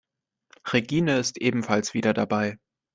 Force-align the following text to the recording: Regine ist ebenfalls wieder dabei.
Regine 0.65 1.19
ist 1.19 1.37
ebenfalls 1.37 1.93
wieder 1.93 2.15
dabei. 2.15 2.57